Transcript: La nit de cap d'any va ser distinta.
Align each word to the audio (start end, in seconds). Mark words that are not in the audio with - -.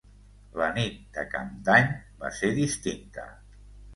La 0.59 0.69
nit 0.77 0.95
de 1.17 1.25
cap 1.33 1.51
d'any 1.67 1.93
va 2.23 2.33
ser 2.39 2.51
distinta. 2.61 3.29